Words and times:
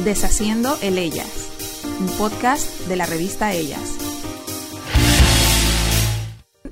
Deshaciendo 0.00 0.76
el 0.82 0.98
Ellas, 0.98 1.84
un 2.00 2.08
podcast 2.18 2.88
de 2.88 2.96
la 2.96 3.06
revista 3.06 3.52
Ellas. 3.52 3.98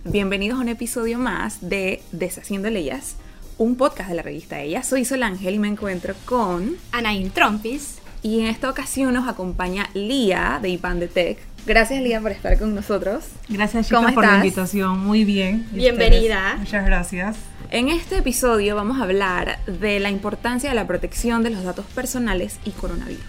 Bienvenidos 0.02 0.58
a 0.58 0.62
un 0.62 0.68
episodio 0.68 1.16
más 1.16 1.58
de 1.60 2.02
Deshaciendo 2.10 2.66
el 2.66 2.76
Ellas, 2.76 3.14
un 3.56 3.76
podcast 3.76 4.08
de 4.08 4.16
la 4.16 4.22
revista 4.22 4.60
Ellas. 4.60 4.88
Soy 4.88 5.04
Sol 5.04 5.22
Ángel 5.22 5.54
y 5.54 5.58
me 5.60 5.68
encuentro 5.68 6.14
con 6.24 6.74
Anaín 6.90 7.30
Trompis. 7.30 7.98
Y 8.22 8.40
en 8.40 8.46
esta 8.48 8.68
ocasión 8.68 9.14
nos 9.14 9.28
acompaña 9.28 9.88
Lía 9.94 10.58
de 10.60 10.70
IPAN 10.70 10.98
de 10.98 11.06
Tech. 11.06 11.38
Gracias 11.66 12.02
Lía 12.02 12.20
por 12.20 12.32
estar 12.32 12.58
con 12.58 12.74
nosotros. 12.74 13.26
Gracias 13.48 13.86
chicas 13.86 14.12
por 14.12 14.26
la 14.26 14.36
invitación, 14.38 14.98
muy 14.98 15.22
bien. 15.24 15.68
Bienvenida. 15.70 16.56
Muchas 16.58 16.84
gracias. 16.84 17.36
En 17.72 17.88
este 17.88 18.16
episodio 18.16 18.74
vamos 18.74 18.98
a 18.98 19.04
hablar 19.04 19.64
de 19.64 20.00
la 20.00 20.10
importancia 20.10 20.68
de 20.68 20.74
la 20.74 20.88
protección 20.88 21.44
de 21.44 21.50
los 21.50 21.62
datos 21.62 21.86
personales 21.86 22.58
y 22.64 22.72
coronavirus. 22.72 23.22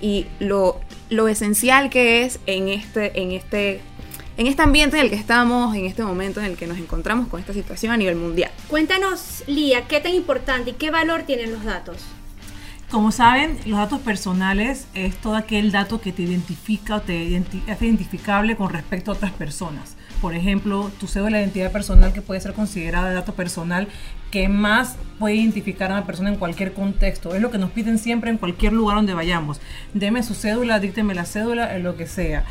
Y 0.00 0.26
lo, 0.38 0.80
lo 1.10 1.26
esencial 1.26 1.90
que 1.90 2.22
es 2.22 2.38
en 2.46 2.68
este, 2.68 3.20
en, 3.20 3.32
este, 3.32 3.80
en 4.36 4.46
este 4.46 4.62
ambiente 4.62 4.96
en 4.98 5.06
el 5.06 5.10
que 5.10 5.16
estamos, 5.16 5.74
en 5.74 5.86
este 5.86 6.04
momento 6.04 6.38
en 6.38 6.46
el 6.46 6.56
que 6.56 6.68
nos 6.68 6.78
encontramos 6.78 7.26
con 7.26 7.40
esta 7.40 7.52
situación 7.52 7.90
a 7.90 7.96
nivel 7.96 8.14
mundial. 8.14 8.52
Cuéntanos, 8.68 9.42
Lía, 9.48 9.88
qué 9.88 10.00
tan 10.00 10.14
importante 10.14 10.70
y 10.70 10.74
qué 10.74 10.92
valor 10.92 11.24
tienen 11.24 11.50
los 11.50 11.64
datos. 11.64 11.96
Como 12.92 13.10
saben, 13.10 13.58
los 13.66 13.80
datos 13.80 14.00
personales 14.02 14.86
es 14.94 15.16
todo 15.16 15.34
aquel 15.34 15.72
dato 15.72 16.00
que 16.00 16.12
te 16.12 16.22
identifica 16.22 16.94
o 16.94 17.00
te 17.02 17.36
es 17.36 17.82
identificable 17.82 18.54
con 18.54 18.72
respecto 18.72 19.10
a 19.10 19.14
otras 19.14 19.32
personas. 19.32 19.97
Por 20.20 20.34
ejemplo, 20.34 20.90
tu 20.98 21.06
cédula 21.06 21.38
de 21.38 21.44
identidad 21.44 21.70
personal 21.70 22.12
que 22.12 22.22
puede 22.22 22.40
ser 22.40 22.52
considerada 22.52 23.12
dato 23.12 23.34
personal 23.34 23.88
que 24.30 24.48
más 24.48 24.96
puede 25.18 25.36
identificar 25.36 25.90
a 25.90 25.94
una 25.94 26.06
persona 26.06 26.28
en 26.28 26.36
cualquier 26.36 26.72
contexto. 26.72 27.34
Es 27.34 27.40
lo 27.40 27.50
que 27.50 27.58
nos 27.58 27.70
piden 27.70 27.98
siempre 27.98 28.30
en 28.30 28.38
cualquier 28.38 28.72
lugar 28.72 28.96
donde 28.96 29.14
vayamos. 29.14 29.60
Deme 29.94 30.22
su 30.22 30.34
cédula, 30.34 30.80
dícteme 30.80 31.14
la 31.14 31.24
cédula, 31.24 31.74
en 31.76 31.82
lo 31.82 31.96
que 31.96 32.06
sea. 32.06 32.44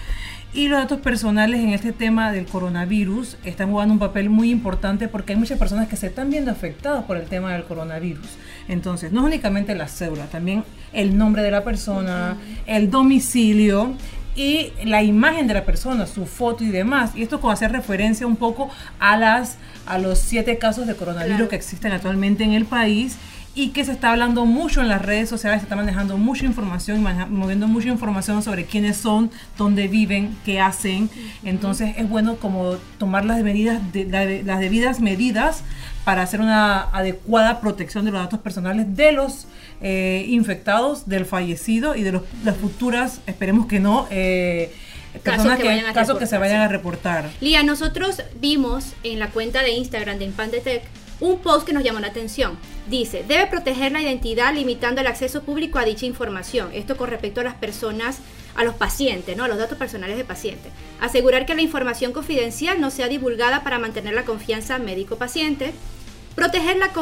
Y 0.54 0.70
los 0.70 0.80
datos 0.80 1.02
personales 1.02 1.60
en 1.60 1.70
este 1.70 1.92
tema 1.92 2.32
del 2.32 2.46
coronavirus 2.46 3.38
están 3.44 3.70
jugando 3.70 3.94
un 3.94 4.00
papel 4.00 4.30
muy 4.30 4.50
importante 4.50 5.08
porque 5.08 5.34
hay 5.34 5.40
muchas 5.40 5.60
personas 5.60 5.88
que 5.88 5.98
se 5.98 6.08
están 6.08 6.30
viendo 6.30 6.50
afectadas 6.50 7.04
por 7.04 7.18
el 7.18 7.26
tema 7.26 7.54
del 7.54 7.66
coronavirus. 7.66 8.26
Entonces, 8.68 9.12
no 9.12 9.20
es 9.20 9.26
únicamente 9.28 9.76
la 9.76 9.88
cédula, 9.88 10.26
también 10.28 10.64
el 10.94 11.18
nombre 11.18 11.44
de 11.44 11.52
la 11.52 11.64
persona, 11.64 12.38
el 12.66 12.90
domicilio 12.90 13.94
y 14.38 14.72
la 14.86 15.04
imagen 15.04 15.48
de 15.48 15.56
la 15.56 15.66
persona, 15.66 16.06
su 16.06 16.26
foto 16.28 16.64
y 16.64 16.70
demás. 16.70 17.12
Y 17.16 17.24
esto 17.24 17.42
con 17.42 17.52
hacer 17.52 17.72
referencia 17.72 18.26
un 18.26 18.38
poco 18.38 18.70
a 19.00 19.18
las 19.18 19.58
a 19.88 19.98
los 19.98 20.20
siete 20.20 20.58
casos 20.58 20.86
de 20.86 20.96
coronavirus 20.96 21.50
que 21.50 21.56
existen 21.56 21.92
actualmente 21.94 22.44
en 22.44 22.54
el 22.54 22.66
país 22.66 23.18
y 23.56 23.70
que 23.70 23.84
se 23.84 23.92
está 23.92 24.12
hablando 24.12 24.46
mucho 24.46 24.82
en 24.82 24.88
las 24.88 25.02
redes 25.02 25.30
sociales, 25.30 25.62
se 25.62 25.66
está 25.66 25.76
manejando 25.76 26.16
mucha 26.18 26.46
información, 26.46 27.04
moviendo 27.32 27.68
mucha 27.68 27.88
información 27.88 28.44
sobre 28.44 28.66
quiénes 28.66 28.98
son, 28.98 29.32
dónde 29.58 29.88
viven, 29.88 30.38
qué 30.46 30.60
hacen. 30.60 31.10
Entonces 31.44 31.96
es 31.98 32.08
bueno 32.08 32.36
como 32.36 32.74
tomar 33.00 33.26
las 33.26 33.42
medidas, 33.42 33.82
de, 33.92 34.44
las 34.46 34.60
debidas 34.60 35.00
medidas 35.00 35.64
para 36.08 36.22
hacer 36.22 36.40
una 36.40 36.84
adecuada 36.84 37.60
protección 37.60 38.06
de 38.06 38.12
los 38.12 38.22
datos 38.22 38.40
personales 38.40 38.96
de 38.96 39.12
los 39.12 39.46
eh, 39.82 40.24
infectados, 40.30 41.10
del 41.10 41.26
fallecido 41.26 41.98
y 41.98 42.04
de 42.04 42.14
los, 42.14 42.22
las 42.46 42.56
futuras, 42.56 43.20
esperemos 43.28 43.68
que 43.68 43.82
no, 43.82 44.08
eh, 44.10 44.74
personas 45.22 45.60
que, 45.60 45.84
casos 45.94 46.18
que 46.18 46.26
se 46.26 46.38
vayan 46.38 46.62
a 46.62 46.70
reportar. 46.70 47.30
Lía, 47.42 47.62
nosotros 47.62 48.22
vimos 48.40 48.94
en 49.04 49.20
la 49.20 49.32
cuenta 49.32 49.64
de 49.64 49.72
Instagram 49.72 50.18
de 50.18 50.24
Impandetec 50.24 50.84
un 51.20 51.40
post 51.40 51.68
que 51.68 51.74
nos 51.74 51.84
llamó 51.84 52.00
la 52.00 52.08
atención. 52.08 52.58
Dice, 52.90 53.26
debe 53.28 53.48
proteger 53.48 53.92
la 53.92 54.02
identidad 54.02 54.54
limitando 54.54 55.02
el 55.02 55.08
acceso 55.08 55.44
público 55.44 55.78
a 55.78 55.84
dicha 55.84 56.06
información. 56.06 56.70
Esto 56.74 56.96
con 56.96 57.10
respecto 57.10 57.42
a 57.42 57.44
las 57.44 57.56
personas, 57.56 58.20
a 58.56 58.64
los 58.64 58.76
pacientes, 58.76 59.36
¿no? 59.36 59.44
a 59.44 59.50
los 59.50 59.58
datos 59.58 59.78
personales 59.78 60.16
de 60.16 60.24
pacientes. 60.24 60.72
Asegurar 61.02 61.46
que 61.46 61.54
la 61.54 61.64
información 61.64 62.14
confidencial 62.14 62.80
no 62.80 62.92
sea 62.92 63.10
divulgada 63.10 63.62
para 63.64 63.78
mantener 63.78 64.14
la 64.14 64.24
confianza 64.24 64.80
médico-paciente. 64.80 65.74
Proteger 66.38 66.78
la 66.78 66.94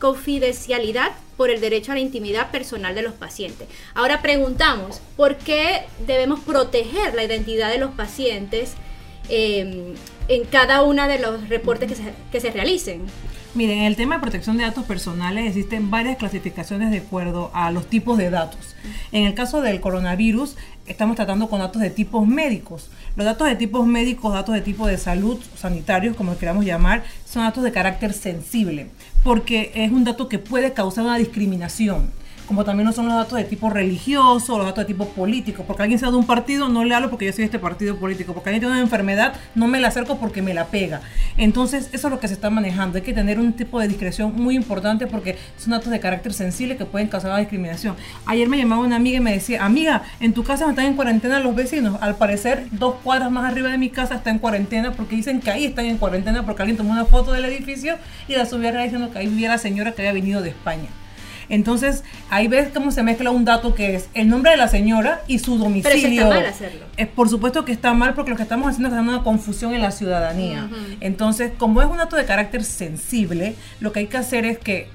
confidencialidad 0.00 1.12
por 1.36 1.48
el 1.50 1.60
derecho 1.60 1.92
a 1.92 1.94
la 1.94 2.00
intimidad 2.00 2.50
personal 2.50 2.92
de 2.96 3.02
los 3.02 3.12
pacientes. 3.12 3.68
Ahora 3.94 4.20
preguntamos, 4.20 5.00
¿por 5.16 5.36
qué 5.36 5.82
debemos 6.08 6.40
proteger 6.40 7.14
la 7.14 7.22
identidad 7.22 7.70
de 7.70 7.78
los 7.78 7.92
pacientes 7.92 8.72
eh, 9.28 9.94
en 10.28 10.44
cada 10.44 10.82
uno 10.82 11.06
de 11.08 11.18
los 11.18 11.48
reportes 11.48 11.88
que 11.88 11.94
se, 11.94 12.02
que 12.32 12.40
se 12.40 12.50
realicen? 12.50 13.02
Miren, 13.54 13.78
en 13.78 13.84
el 13.84 13.94
tema 13.94 14.16
de 14.16 14.20
protección 14.22 14.56
de 14.56 14.64
datos 14.64 14.84
personales 14.84 15.46
existen 15.46 15.88
varias 15.88 16.16
clasificaciones 16.16 16.90
de 16.90 16.98
acuerdo 16.98 17.52
a 17.54 17.70
los 17.70 17.86
tipos 17.86 18.18
de 18.18 18.28
datos. 18.28 18.74
En 19.12 19.26
el 19.26 19.34
caso 19.34 19.60
del 19.60 19.80
coronavirus, 19.80 20.56
estamos 20.86 21.14
tratando 21.14 21.48
con 21.48 21.60
datos 21.60 21.80
de 21.80 21.90
tipos 21.90 22.26
médicos. 22.26 22.90
Los 23.14 23.26
datos 23.26 23.46
de 23.46 23.54
tipos 23.54 23.86
médicos, 23.86 24.32
datos 24.32 24.56
de 24.56 24.60
tipo 24.60 24.88
de 24.88 24.98
salud, 24.98 25.38
sanitarios, 25.56 26.16
como 26.16 26.36
queramos 26.36 26.64
llamar, 26.64 27.04
son 27.24 27.44
datos 27.44 27.62
de 27.62 27.70
carácter 27.70 28.12
sensible, 28.12 28.88
porque 29.22 29.70
es 29.76 29.92
un 29.92 30.02
dato 30.02 30.28
que 30.28 30.40
puede 30.40 30.72
causar 30.72 31.04
una 31.04 31.16
discriminación 31.16 32.10
como 32.46 32.64
también 32.64 32.86
no 32.86 32.92
son 32.92 33.06
los 33.06 33.14
datos 33.14 33.38
de 33.38 33.44
tipo 33.44 33.70
religioso, 33.70 34.58
los 34.58 34.66
datos 34.66 34.82
de 34.82 34.86
tipo 34.86 35.08
político. 35.08 35.64
Porque 35.64 35.82
alguien 35.82 35.98
sea 35.98 36.10
de 36.10 36.16
un 36.16 36.26
partido, 36.26 36.68
no 36.68 36.84
le 36.84 36.94
hablo 36.94 37.10
porque 37.10 37.26
yo 37.26 37.32
soy 37.32 37.42
de 37.42 37.46
este 37.46 37.58
partido 37.58 37.96
político. 37.96 38.34
Porque 38.34 38.50
alguien 38.50 38.60
tiene 38.60 38.74
una 38.74 38.82
enfermedad, 38.82 39.34
no 39.54 39.66
me 39.66 39.80
la 39.80 39.88
acerco 39.88 40.18
porque 40.18 40.42
me 40.42 40.52
la 40.52 40.66
pega. 40.66 41.00
Entonces, 41.36 41.88
eso 41.92 42.08
es 42.08 42.12
lo 42.12 42.20
que 42.20 42.28
se 42.28 42.34
está 42.34 42.50
manejando. 42.50 42.96
Hay 42.96 43.02
que 43.02 43.12
tener 43.12 43.38
un 43.38 43.52
tipo 43.52 43.80
de 43.80 43.88
discreción 43.88 44.34
muy 44.34 44.56
importante 44.56 45.06
porque 45.06 45.38
son 45.56 45.70
datos 45.70 45.90
de 45.90 46.00
carácter 46.00 46.32
sensible 46.32 46.76
que 46.76 46.84
pueden 46.84 47.08
causar 47.08 47.30
una 47.30 47.40
discriminación. 47.40 47.96
Ayer 48.26 48.48
me 48.48 48.58
llamaba 48.58 48.82
una 48.82 48.96
amiga 48.96 49.18
y 49.18 49.20
me 49.20 49.32
decía, 49.32 49.64
amiga, 49.64 50.02
en 50.20 50.32
tu 50.32 50.42
casa 50.44 50.68
están 50.68 50.86
en 50.86 50.94
cuarentena 50.94 51.40
los 51.40 51.54
vecinos. 51.54 51.98
Al 52.00 52.16
parecer, 52.16 52.66
dos 52.72 52.96
cuadras 53.02 53.30
más 53.30 53.50
arriba 53.50 53.70
de 53.70 53.78
mi 53.78 53.90
casa 53.90 54.16
está 54.16 54.30
en 54.30 54.38
cuarentena 54.38 54.92
porque 54.92 55.16
dicen 55.16 55.40
que 55.40 55.50
ahí 55.50 55.64
están 55.64 55.86
en 55.86 55.98
cuarentena 55.98 56.44
porque 56.44 56.62
alguien 56.62 56.76
tomó 56.76 56.92
una 56.92 57.04
foto 57.04 57.32
del 57.32 57.44
edificio 57.44 57.96
y 58.28 58.34
la 58.34 58.46
subió 58.46 58.64
diciendo 58.72 59.10
que 59.12 59.18
ahí 59.18 59.26
vivía 59.26 59.50
la 59.50 59.58
señora 59.58 59.92
que 59.92 60.02
había 60.02 60.12
venido 60.12 60.42
de 60.42 60.50
España. 60.50 60.88
Entonces, 61.48 62.04
ahí 62.30 62.48
ves 62.48 62.68
cómo 62.72 62.90
se 62.90 63.02
mezcla 63.02 63.30
un 63.30 63.44
dato 63.44 63.74
que 63.74 63.96
es 63.96 64.08
el 64.14 64.28
nombre 64.28 64.52
de 64.52 64.56
la 64.56 64.68
señora 64.68 65.22
y 65.26 65.38
su 65.38 65.58
domicilio. 65.58 66.00
Pero 66.00 66.08
está 66.08 66.28
mal 66.28 66.46
hacerlo. 66.46 66.86
Es, 66.96 67.08
por 67.08 67.28
supuesto 67.28 67.64
que 67.64 67.72
está 67.72 67.94
mal 67.94 68.14
porque 68.14 68.30
lo 68.30 68.36
que 68.36 68.42
estamos 68.42 68.68
haciendo 68.68 68.88
es 68.88 68.92
creando 68.92 69.12
una 69.12 69.22
confusión 69.22 69.74
en 69.74 69.82
la 69.82 69.90
ciudadanía. 69.90 70.68
Entonces, 71.00 71.52
como 71.56 71.82
es 71.82 71.88
un 71.88 71.98
dato 71.98 72.16
de 72.16 72.24
carácter 72.24 72.64
sensible, 72.64 73.56
lo 73.80 73.92
que 73.92 74.00
hay 74.00 74.06
que 74.06 74.16
hacer 74.16 74.44
es 74.44 74.58
que 74.58 74.88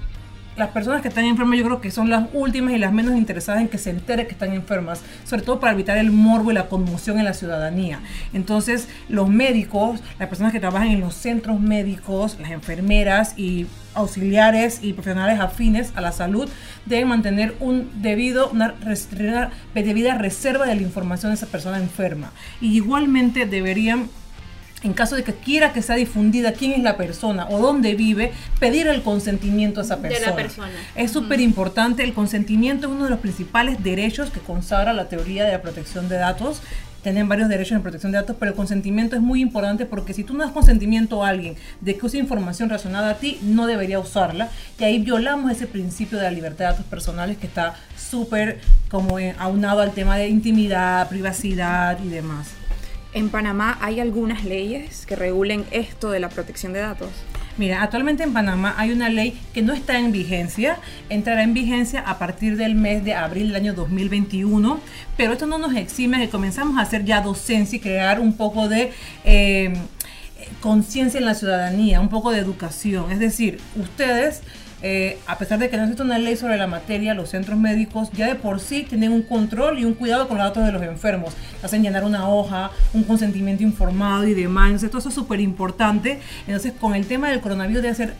las 0.59 0.70
personas 0.72 1.02
que 1.02 1.08
están 1.08 1.24
enfermas 1.24 1.58
yo 1.58 1.66
creo 1.66 1.81
que 1.81 1.90
son 1.90 2.09
las 2.09 2.28
últimas 2.34 2.74
y 2.74 2.78
las 2.78 2.92
menos 2.92 3.16
interesadas 3.16 3.62
en 3.62 3.70
que 3.70 3.78
se 3.78 3.90
entere 3.92 4.28
que 4.28 4.34
están 4.34 4.53
enfermas, 4.53 5.02
sobre 5.24 5.42
todo 5.42 5.59
para 5.59 5.72
evitar 5.72 5.97
el 5.97 6.12
morbo 6.12 6.52
y 6.52 6.53
la 6.53 6.68
conmoción 6.68 7.18
en 7.18 7.25
la 7.25 7.34
ciudadanía. 7.34 8.02
Entonces, 8.34 8.90
los 9.08 9.30
médicos, 9.30 10.02
las 10.19 10.28
personas 10.28 10.52
que 10.52 10.59
trabajan 10.59 10.90
en 10.90 11.00
los 11.00 11.16
centros 11.16 11.62
médicos, 11.62 12.38
las 12.42 12.52
enfermeras 12.52 13.34
y 13.38 13.68
auxiliares 13.94 14.80
y 14.84 14.92
profesionales 14.94 15.40
afines 15.40 15.94
a 15.96 16.02
la 16.02 16.12
salud 16.12 16.50
deben 16.86 17.08
mantener 17.08 17.56
un 17.62 17.90
debido, 18.02 18.50
una, 18.50 18.75
una 18.84 19.52
debida 19.74 20.16
reserva 20.16 20.66
de 20.66 20.75
la 20.75 20.81
información 20.81 21.31
de 21.31 21.36
esa 21.36 21.48
persona 21.48 21.78
enferma. 21.78 22.31
Y 22.59 22.75
igualmente 22.75 23.46
deberían 23.46 24.09
en 24.84 24.94
caso 24.94 25.16
de 25.16 25.23
que 25.23 25.34
quiera 25.34 25.73
que 25.73 25.81
sea 25.81 25.95
difundida 25.95 26.53
quién 26.53 26.72
es 26.72 26.84
la 26.84 26.95
persona 26.97 27.47
o 27.50 27.59
dónde 27.59 27.95
vive, 27.95 28.31
pedir 28.59 28.88
el 28.88 29.01
consentimiento 29.01 29.81
a 29.81 29.84
esa 29.84 29.97
persona. 29.97 30.25
De 30.25 30.31
la 30.31 30.35
persona. 30.35 30.72
Es 30.95 31.12
súper 31.12 31.41
importante, 31.41 32.03
el 32.03 32.13
consentimiento 32.13 32.88
es 32.88 32.94
uno 32.94 33.06
de 33.06 33.09
los 33.09 33.19
principales 33.19 33.84
derechos 33.84 34.29
que 34.29 34.39
consagra 34.39 34.94
la 34.94 35.09
teoría 35.09 35.45
de 35.45 35.51
la 35.51 35.62
protección 35.62 36.07
de 36.07 36.18
datos. 36.18 36.62
Tienen 37.03 37.29
varios 37.29 37.47
derechos 37.47 37.78
en 37.78 37.81
protección 37.81 38.12
de 38.12 38.18
datos, 38.18 38.35
pero 38.38 38.51
el 38.51 38.57
consentimiento 38.57 39.16
es 39.16 39.22
muy 39.22 39.41
importante 39.41 39.85
porque 39.85 40.13
si 40.13 40.25
tú 40.25 40.34
no 40.34 40.44
das 40.44 40.51
consentimiento 40.51 41.23
a 41.23 41.29
alguien 41.29 41.56
de 41.79 41.95
que 41.95 42.06
use 42.06 42.18
información 42.18 42.68
relacionada 42.68 43.12
a 43.12 43.13
ti, 43.16 43.39
no 43.41 43.68
debería 43.68 44.00
usarla. 44.00 44.50
Y 44.78 44.84
ahí 44.84 45.00
violamos 45.00 45.50
ese 45.50 45.66
principio 45.66 46.18
de 46.18 46.25
la 46.25 46.31
libertad 46.31 46.66
de 46.66 46.72
datos 46.72 46.85
personales 46.85 47.38
que 47.38 47.47
está 47.47 47.75
súper 47.97 48.59
como 48.89 49.18
aunado 49.38 49.81
al 49.81 49.94
tema 49.94 50.18
de 50.18 50.27
intimidad, 50.27 51.07
privacidad 51.07 51.98
y 52.04 52.09
demás. 52.09 52.58
¿En 53.11 53.29
Panamá 53.29 53.77
hay 53.81 54.00
algunas 54.00 54.45
leyes 54.45 55.07
que 55.07 55.15
regulen 55.15 55.65
esto 55.71 56.11
de 56.11 56.19
la 56.19 56.29
protección 56.29 56.73
de 56.73 56.79
datos? 56.79 57.09
Mira, 57.57 57.81
actualmente 57.81 58.21
en 58.23 58.33
Panamá 58.33 58.75
hay 58.77 58.91
una 58.91 59.09
ley 59.09 59.39
que 59.51 59.63
no 59.63 59.73
está 59.73 59.97
en 59.97 60.11
vigencia, 60.11 60.77
entrará 61.09 61.41
en 61.41 61.56
vigencia 61.56 62.01
a 62.01 62.19
partir 62.19 62.56
del 62.56 62.75
mes 62.75 63.03
de 63.03 63.15
abril 63.15 63.47
del 63.47 63.56
año 63.56 63.73
2021, 63.73 64.79
pero 65.17 65.33
esto 65.33 65.47
no 65.47 65.57
nos 65.57 65.75
exime 65.75 66.19
que 66.19 66.29
comenzamos 66.29 66.77
a 66.77 66.81
hacer 66.81 67.03
ya 67.03 67.21
docencia 67.21 67.77
y 67.77 67.79
crear 67.79 68.19
un 68.19 68.33
poco 68.33 68.67
de... 68.69 68.91
Eh, 69.23 69.73
conciencia 70.61 71.19
en 71.19 71.25
la 71.25 71.35
ciudadanía, 71.35 72.01
un 72.01 72.09
poco 72.09 72.31
de 72.31 72.39
educación. 72.39 73.11
Es 73.11 73.19
decir, 73.19 73.59
ustedes 73.75 74.41
eh, 74.81 75.18
a 75.28 75.38
pesar 75.38 75.60
de 75.60 75.70
que 75.70 75.78
no 75.78 75.84
existe 75.84 76.04
una 76.04 76.18
ley 76.18 76.36
sobre 76.38 76.58
la 76.58 76.68
materia, 76.68 77.14
los 77.14 77.30
centros 77.30 77.60
médicos 77.60 78.10
ya 78.14 78.28
de 78.28 78.36
por 78.36 78.60
sí 78.60 78.86
tienen 78.88 79.12
un 79.12 79.24
control 79.24 79.80
y 79.80 79.86
un 79.86 79.94
cuidado 79.94 80.28
con 80.28 80.38
los 80.38 80.46
datos 80.48 80.66
de 80.66 80.72
los 80.72 80.81
enfermos. 80.84 81.34
Hacen 81.62 81.84
llenar 81.84 82.04
una 82.04 82.30
hoja, 82.30 82.72
un 82.94 83.04
consentimiento 83.04 83.64
informado 83.64 84.26
y 84.26 84.34
demás. 84.34 84.68
Entonces, 84.68 84.90
todo 84.90 85.00
eso 85.00 85.10
es 85.10 85.16
súper 85.16 85.40
importante. 85.42 86.20
Entonces, 86.48 86.74
con 86.80 86.96
el 86.96 87.06
tema 87.08 87.30
del 87.30 87.42
coronavirus 87.42 87.84
debe 87.84 87.96
ser 87.96 88.14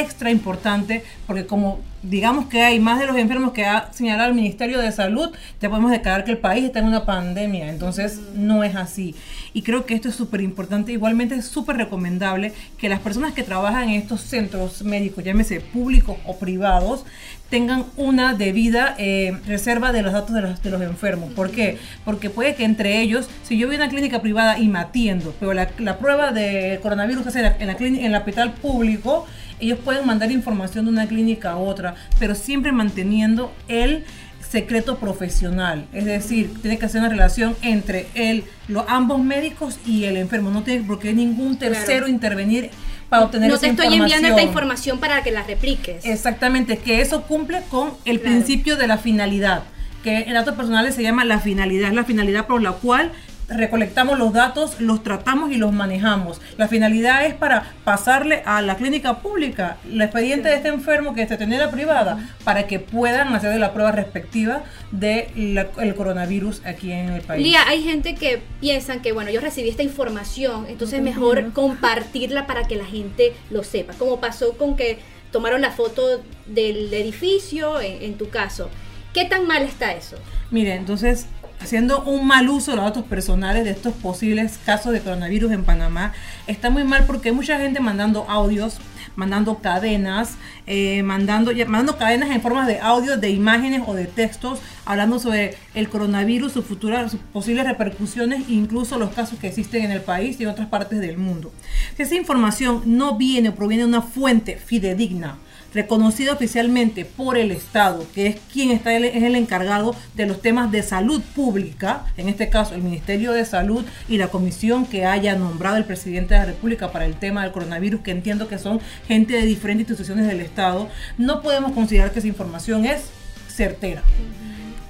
extra 0.00 0.30
importante 0.30 1.02
porque 1.26 1.46
como 1.46 1.80
digamos 2.04 2.46
que 2.46 2.62
hay 2.62 2.78
más 2.80 3.00
de 3.00 3.06
los 3.06 3.16
enfermos 3.16 3.52
que 3.52 3.64
ha 3.64 3.90
señalado 3.92 4.28
el 4.28 4.34
Ministerio 4.34 4.78
de 4.78 4.92
Salud, 4.92 5.30
ya 5.60 5.70
podemos 5.70 5.90
declarar 5.90 6.24
que 6.24 6.32
el 6.32 6.38
país 6.38 6.64
está 6.64 6.80
en 6.80 6.86
una 6.86 7.06
pandemia. 7.06 7.70
Entonces, 7.70 8.20
no 8.34 8.62
es 8.62 8.76
así. 8.76 9.14
Y 9.54 9.62
creo 9.62 9.86
que 9.86 9.94
esto 9.94 10.08
es 10.08 10.14
súper 10.14 10.42
importante. 10.42 10.92
Igualmente 10.92 11.34
es 11.34 11.46
súper 11.46 11.76
recomendable 11.76 12.52
que 12.78 12.88
las 12.88 13.00
personas 13.00 13.32
que 13.32 13.42
trabajan 13.42 13.88
en 13.88 14.00
estos 14.00 14.20
centros 14.20 14.82
médicos, 14.82 15.24
llámese 15.24 15.60
públicos 15.60 16.16
o 16.26 16.36
privados, 16.38 17.04
tengan 17.48 17.86
una 17.96 18.34
debida 18.34 18.94
eh, 18.98 19.38
reserva 19.46 19.92
de 19.92 20.02
los 20.02 20.12
datos 20.12 20.34
de 20.34 20.42
los, 20.42 20.62
de 20.62 20.70
los 20.70 20.82
enfermos. 20.82 21.32
¿Por 21.32 21.50
qué? 21.50 21.78
Porque 22.04 22.28
puede 22.28 22.54
que 22.54 22.64
entre 22.64 23.00
ellos, 23.00 23.28
si 23.44 23.56
yo 23.56 23.66
voy 23.66 23.76
a 23.76 23.78
una 23.78 23.88
clínica 23.88 24.20
privada 24.20 24.58
y 24.58 24.68
me 24.68 24.78
atiendo, 24.78 25.34
pero 25.38 25.54
la, 25.54 25.70
la 25.78 25.98
prueba 25.98 26.32
de 26.32 26.80
coronavirus 26.82 27.34
en 27.36 27.42
la, 27.42 27.56
en 27.58 27.66
la, 27.68 27.76
clínica, 27.76 28.04
en 28.04 28.12
el 28.12 28.18
hospital 28.18 28.54
público, 28.54 29.26
ellos 29.60 29.78
pueden 29.84 30.06
mandar 30.06 30.30
información 30.30 30.84
de 30.86 30.90
una 30.92 31.06
clínica 31.06 31.52
a 31.52 31.56
otra, 31.56 31.94
pero 32.18 32.34
siempre 32.34 32.72
manteniendo 32.72 33.52
el 33.68 34.04
secreto 34.50 34.98
profesional. 34.98 35.86
Es 35.92 36.04
decir, 36.04 36.52
tiene 36.62 36.78
que 36.78 36.88
ser 36.88 37.00
una 37.00 37.08
relación 37.08 37.56
entre 37.62 38.06
el, 38.14 38.44
los, 38.68 38.84
ambos 38.88 39.18
médicos 39.20 39.78
y 39.86 40.04
el 40.04 40.16
enfermo. 40.16 40.50
No 40.50 40.62
tiene 40.62 40.84
por 40.84 40.98
qué 41.00 41.12
ningún 41.12 41.56
tercero 41.58 41.86
claro. 41.86 42.08
intervenir 42.08 42.70
para 43.08 43.24
obtener 43.24 43.48
no 43.48 43.56
esa 43.56 43.62
te 43.62 43.70
estoy 43.70 43.86
información. 43.86 44.16
enviando 44.18 44.38
esta 44.38 44.48
información 44.48 44.98
para 45.00 45.22
que 45.22 45.30
la 45.32 45.42
repliques. 45.42 46.04
Exactamente, 46.04 46.78
que 46.78 47.00
eso 47.00 47.22
cumple 47.22 47.62
con 47.70 47.94
el 48.04 48.20
Claro. 48.20 48.34
principio 48.36 48.76
de 48.76 48.86
la 48.86 48.98
finalidad, 48.98 49.64
que 50.04 50.18
en 50.18 50.34
datos 50.34 50.54
personales 50.54 50.94
se 50.94 51.02
llama 51.02 51.24
la 51.24 51.40
finalidad, 51.40 51.88
es 51.88 51.94
la 51.94 52.04
finalidad 52.04 52.46
por 52.46 52.62
la 52.62 52.72
cual 52.72 53.10
recolectamos 53.48 54.18
los 54.18 54.32
datos, 54.32 54.80
los 54.80 55.02
tratamos 55.02 55.52
y 55.52 55.56
los 55.56 55.72
manejamos. 55.72 56.40
La 56.56 56.68
finalidad 56.68 57.26
es 57.26 57.34
para 57.34 57.74
pasarle 57.84 58.42
a 58.46 58.62
la 58.62 58.76
clínica 58.76 59.18
pública 59.18 59.76
el 59.90 60.00
expediente 60.00 60.48
de 60.48 60.56
este 60.56 60.68
enfermo 60.68 61.14
que 61.14 61.26
se 61.26 61.36
tenía 61.36 61.58
en 61.58 61.66
la 61.66 61.70
privada 61.70 62.30
para 62.44 62.66
que 62.66 62.78
puedan 62.78 63.34
hacer 63.34 63.58
la 63.58 63.72
prueba 63.72 63.92
respectiva 63.92 64.62
del 64.90 65.94
coronavirus 65.96 66.62
aquí 66.64 66.92
en 66.92 67.10
el 67.10 67.22
país. 67.22 67.46
Lía, 67.46 67.60
hay 67.66 67.82
gente 67.82 68.14
que 68.14 68.40
piensan 68.60 69.00
que, 69.00 69.12
bueno, 69.12 69.30
yo 69.30 69.40
recibí 69.40 69.68
esta 69.68 69.82
información, 69.82 70.66
entonces 70.68 70.98
es 70.98 71.04
mejor 71.04 71.52
compartirla 71.52 72.46
para 72.46 72.66
que 72.66 72.76
la 72.76 72.84
gente 72.84 73.34
lo 73.50 73.64
sepa. 73.64 73.92
Como 73.94 74.20
pasó 74.20 74.56
con 74.56 74.76
que 74.76 74.98
tomaron 75.30 75.60
la 75.60 75.72
foto 75.72 76.22
del 76.46 76.92
edificio, 76.94 77.80
en, 77.80 78.02
en 78.02 78.14
tu 78.14 78.28
caso. 78.28 78.70
¿Qué 79.12 79.24
tan 79.24 79.46
mal 79.46 79.62
está 79.62 79.92
eso? 79.92 80.16
Mire, 80.50 80.74
entonces 80.74 81.26
haciendo 81.60 82.02
un 82.04 82.26
mal 82.26 82.48
uso 82.48 82.72
de 82.72 82.76
los 82.76 82.86
datos 82.86 83.04
personales 83.04 83.64
de 83.64 83.70
estos 83.70 83.94
posibles 83.94 84.58
casos 84.64 84.92
de 84.92 85.00
coronavirus 85.00 85.52
en 85.52 85.64
Panamá. 85.64 86.12
Está 86.46 86.70
muy 86.70 86.84
mal 86.84 87.04
porque 87.06 87.30
hay 87.30 87.34
mucha 87.34 87.58
gente 87.58 87.80
mandando 87.80 88.26
audios, 88.28 88.78
mandando 89.16 89.58
cadenas, 89.58 90.36
eh, 90.66 91.02
mandando, 91.02 91.52
mandando 91.52 91.96
cadenas 91.96 92.30
en 92.30 92.42
forma 92.42 92.66
de 92.66 92.80
audio, 92.80 93.16
de 93.16 93.30
imágenes 93.30 93.82
o 93.86 93.94
de 93.94 94.06
textos, 94.06 94.60
hablando 94.84 95.18
sobre 95.18 95.56
el 95.74 95.88
coronavirus, 95.88 96.52
sus 96.52 96.64
futuras, 96.64 97.16
posibles 97.32 97.66
repercusiones, 97.66 98.48
incluso 98.48 98.98
los 98.98 99.12
casos 99.12 99.38
que 99.38 99.48
existen 99.48 99.84
en 99.84 99.90
el 99.90 100.00
país 100.00 100.38
y 100.40 100.44
en 100.44 100.50
otras 100.50 100.68
partes 100.68 101.00
del 101.00 101.18
mundo. 101.18 101.52
Si 101.96 102.02
esa 102.02 102.14
información 102.14 102.82
no 102.84 103.16
viene 103.16 103.50
o 103.50 103.54
proviene 103.54 103.84
de 103.84 103.88
una 103.88 104.02
fuente 104.02 104.56
fidedigna, 104.56 105.38
reconocido 105.74 106.32
oficialmente 106.32 107.04
por 107.04 107.36
el 107.36 107.50
Estado, 107.50 108.06
que 108.14 108.26
es 108.28 108.36
quien 108.52 108.70
está 108.70 108.94
es 108.96 109.22
el 109.22 109.34
encargado 109.34 109.94
de 110.14 110.26
los 110.26 110.40
temas 110.40 110.70
de 110.70 110.82
salud 110.82 111.20
pública, 111.34 112.04
en 112.16 112.28
este 112.28 112.48
caso 112.48 112.74
el 112.74 112.82
Ministerio 112.82 113.32
de 113.32 113.44
Salud 113.44 113.84
y 114.08 114.18
la 114.18 114.28
comisión 114.28 114.86
que 114.86 115.04
haya 115.04 115.34
nombrado 115.36 115.76
el 115.76 115.84
presidente 115.84 116.34
de 116.34 116.40
la 116.40 116.46
República 116.46 116.92
para 116.92 117.06
el 117.06 117.14
tema 117.16 117.42
del 117.42 117.52
coronavirus, 117.52 118.02
que 118.02 118.12
entiendo 118.12 118.48
que 118.48 118.58
son 118.58 118.80
gente 119.06 119.34
de 119.34 119.46
diferentes 119.46 119.90
instituciones 119.90 120.26
del 120.26 120.40
Estado, 120.40 120.88
no 121.18 121.42
podemos 121.42 121.72
considerar 121.72 122.12
que 122.12 122.20
esa 122.20 122.28
información 122.28 122.84
es 122.84 123.10
certera. 123.48 124.02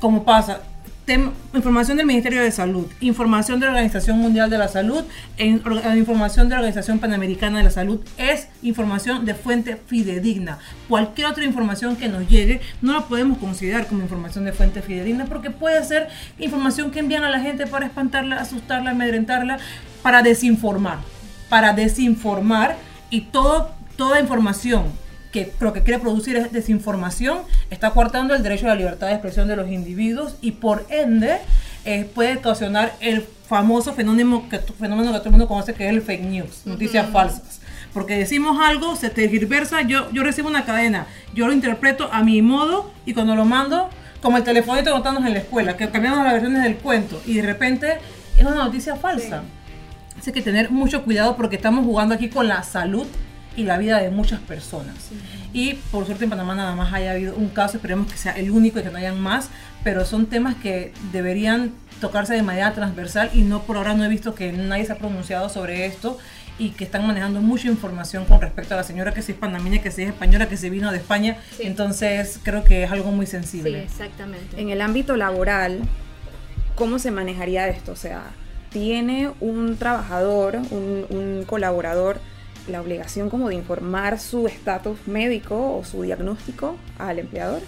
Como 0.01 0.25
pasa, 0.25 0.63
información 1.07 1.99
del 1.99 2.07
Ministerio 2.07 2.43
de 2.43 2.51
Salud, 2.51 2.87
información 3.01 3.61
de 3.61 3.67
la 3.67 3.73
Organización 3.73 4.19
Mundial 4.19 4.49
de 4.49 4.57
la 4.59 4.69
Salud, 4.69 5.05
en- 5.37 5.61
or- 5.67 5.97
información 5.97 6.49
de 6.49 6.55
la 6.55 6.61
Organización 6.61 6.99
Panamericana 6.99 7.59
de 7.59 7.65
la 7.65 7.71
Salud, 7.71 8.01
es 8.17 8.49
información 8.63 9.27
de 9.27 9.35
fuente 9.35 9.77
fidedigna. 9.77 10.59
Cualquier 10.89 11.27
otra 11.27 11.45
información 11.45 11.97
que 11.97 12.09
nos 12.09 12.27
llegue 12.29 12.61
no 12.81 12.95
la 12.95 13.03
podemos 13.03 13.39
considerar 13.39 13.87
como 13.87 14.03
información 14.03 14.45
de 14.45 14.53
fuente 14.53 14.81
fidedigna 14.81 15.27
porque 15.27 15.51
puede 15.51 15.85
ser 15.85 16.09
información 16.39 16.91
que 16.91 17.01
envían 17.01 17.25
a 17.25 17.31
la 17.31 17.41
gente 17.41 17.67
para 17.67 17.87
espantarla, 17.87 18.37
asustarla, 18.41 18.93
amedrentarla, 18.93 19.59
para 20.03 20.23
desinformar, 20.23 20.99
para 21.51 21.73
desinformar 21.75 22.77
y 23.11 23.23
todo, 23.23 23.71
toda 23.97 24.21
información 24.21 24.85
que 25.35 25.53
lo 25.59 25.73
que 25.73 25.83
quiere 25.83 25.99
producir 25.99 26.37
es 26.37 26.53
desinformación, 26.53 27.39
está 27.69 27.91
coartando 27.91 28.37
el 28.37 28.45
derecho 28.45 28.67
a 28.67 28.69
la 28.69 28.77
libertad 28.77 29.09
de 29.09 29.15
expresión 29.15 29.49
de 29.49 29.57
los 29.57 29.69
individuos 29.69 30.37
y 30.41 30.53
por 30.53 30.87
ende 30.91 31.39
eh, 31.85 32.09
puede 32.15 32.37
ocasionar 32.37 32.95
el 33.01 33.27
famoso 33.49 33.95
fenómeno 33.95 34.49
que, 34.49 34.61
fenómeno 34.61 35.13
que 35.13 35.19
todo 35.19 35.31
el 35.31 35.33
mundo 35.33 35.49
conoce 35.49 35.75
que 35.75 35.87
es 35.87 35.91
el 35.91 36.03
fake 36.03 36.23
news, 36.23 36.63
noticias 36.67 37.11
falsas. 37.11 37.61
Porque 37.93 38.17
decimos 38.17 38.59
algo, 38.63 38.95
se 38.95 39.11
tergiversa, 39.11 39.83
yo, 39.83 40.09
yo 40.13 40.23
recibo 40.23 40.49
una 40.49 40.65
cadena, 40.65 41.09
yo 41.35 41.49
lo 41.49 41.53
interpreto 41.53 42.09
a 42.13 42.23
mi 42.23 42.41
modo 42.41 42.93
y 43.05 43.13
cuando 43.13 43.35
lo 43.35 43.45
mando, 43.45 43.91
como 44.23 44.37
el 44.37 44.45
telefonito 44.45 44.93
contándonos 44.93 45.27
en 45.27 45.35
la 45.35 45.41
escuela, 45.41 45.77
que 45.77 45.91
cambiamos 45.91 46.23
las 46.23 46.33
versiones 46.33 46.63
del 46.63 46.77
cuento 46.77 47.21
y 47.27 47.35
de 47.35 47.43
repente 47.43 47.99
es 48.39 48.47
una 48.47 48.55
noticia 48.55 48.95
falsa. 48.95 49.43
Así 50.17 50.31
que 50.31 50.43
tener 50.43 50.71
mucho 50.71 51.03
cuidado 51.03 51.37
porque 51.37 51.57
estamos 51.57 51.85
jugando 51.85 52.15
aquí 52.15 52.29
con 52.29 52.47
la 52.47 52.63
salud 52.63 53.09
y 53.57 53.65
la 53.65 53.79
vida 53.79 53.99
de 54.01 54.11
muchas 54.11 54.41
personas. 54.41 54.95
Y 55.53 55.75
por 55.93 56.07
suerte 56.07 56.25
en 56.25 56.31
Panamá 56.31 56.55
nada 56.55 56.75
más 56.75 56.93
haya 56.93 57.13
habido 57.13 57.35
un 57.37 57.49
caso, 57.49 57.77
esperemos 57.77 58.11
que 58.11 58.19
sea 58.19 58.33
el 58.33 58.51
único 58.51 58.79
y 58.81 58.83
que 58.83 58.91
no 58.91 58.99
hayan 58.99 59.21
más, 59.21 59.49
pero 59.85 60.05
son 60.05 60.27
temas 60.27 60.55
que 60.57 60.93
deberían 61.13 61.73
tocarse 62.01 62.35
de 62.35 62.43
manera 62.43 62.73
transversal 62.75 63.31
y 63.33 63.43
no 63.43 63.63
por 63.63 63.77
ahora 63.77 63.95
no 63.95 64.05
he 64.05 64.09
visto 64.09 64.35
que 64.35 64.53
nadie 64.53 64.85
se 64.85 64.93
ha 64.93 64.97
pronunciado 64.97 65.49
sobre 65.49 65.87
esto 65.87 66.19
y 66.59 66.71
que 66.71 66.85
están 66.85 67.07
manejando 67.07 67.41
mucha 67.41 67.69
información 67.69 68.25
con 68.27 68.41
respecto 68.41 68.75
a 68.75 68.77
la 68.77 68.85
señora 68.85 69.13
que 69.15 69.23
si 69.23 69.33
es 69.33 69.39
panameña, 69.39 69.81
que 69.83 69.91
si 69.91 70.03
es 70.03 70.09
española, 70.09 70.49
que 70.49 70.57
se 70.57 70.71
vino 70.71 70.91
de 70.93 70.99
España. 70.99 71.37
Sí. 71.57 71.65
Entonces 71.65 72.39
creo 72.43 72.63
que 72.65 72.85
es 72.85 72.91
algo 72.93 73.11
muy 73.13 73.27
Sí, 73.27 73.33
sensible. 73.33 73.83
exactamente. 73.83 74.61
En 74.61 74.69
el 74.71 74.81
ámbito 74.81 75.17
laboral, 75.17 75.81
¿cómo 76.77 76.99
se 76.99 77.11
manejaría 77.11 77.69
esto? 77.69 77.93
O 77.93 77.97
sea, 77.97 78.23
¿tiene 78.71 79.31
un 79.41 79.77
trabajador, 79.77 80.57
un, 80.71 81.07
un 81.11 81.45
colaborador, 81.47 82.21
la 82.69 82.81
obligación 82.81 83.31
como 83.31 83.49
de 83.49 83.55
informar 83.55 84.19
su 84.19 84.47
estatus 84.47 85.07
médico 85.07 85.77
o 85.77 85.85
su 85.85 86.03
diagnóstico 86.03 86.77
al 86.99 87.19
empleador? 87.19 87.63